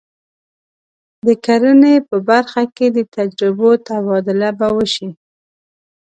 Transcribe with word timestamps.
د 1.25 1.27
کرنې 1.45 1.95
په 2.09 2.17
برخه 2.29 2.61
کې 2.75 2.87
د 2.95 2.99
تجربو 3.15 3.69
تبادله 3.87 4.49
به 4.59 4.67
وشي. 4.77 5.09